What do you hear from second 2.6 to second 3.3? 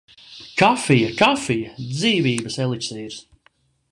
eliksīrs!